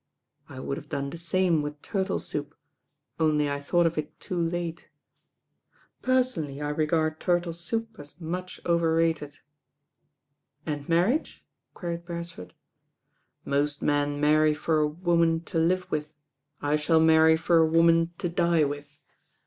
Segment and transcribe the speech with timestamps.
[0.47, 2.55] 1 would have done the same with turtle soup,
[3.19, 4.89] only I thought of it too late;
[6.01, 9.41] personally I regard turtle soup as much over rated."
[10.63, 10.89] 146 THE RAIN OIRL "And
[11.29, 11.45] nuirriage?
[11.75, 12.53] queried Bereiford.
[13.45, 16.11] "Most men marry for a woman to live with,
[16.63, 18.99] I shall marry for a woman to die with.